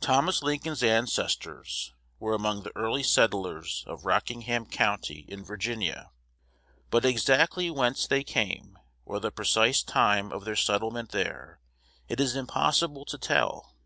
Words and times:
Thomas 0.00 0.42
Lincoln's 0.42 0.82
ancestors 0.82 1.94
were 2.18 2.34
among 2.34 2.64
the 2.64 2.74
early 2.76 3.04
settlers 3.04 3.84
of 3.86 4.04
Rockingham 4.04 4.66
County 4.66 5.26
in 5.28 5.44
Virginia; 5.44 6.10
but 6.90 7.04
exactly 7.04 7.70
whence 7.70 8.08
they 8.08 8.24
came, 8.24 8.76
or 9.04 9.20
the 9.20 9.30
precise 9.30 9.80
time 9.84 10.32
of 10.32 10.44
their 10.44 10.56
settlement 10.56 11.12
there, 11.12 11.60
it 12.08 12.18
is 12.18 12.34
impossible 12.34 13.04
to 13.04 13.16
tell. 13.16 13.76